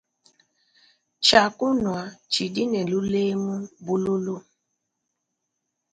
Tshia 1.23 1.43
kunua 1.57 2.01
tshidi 2.31 2.63
ne 2.71 2.81
lulengu 2.91 3.55
bululu. 3.85 4.35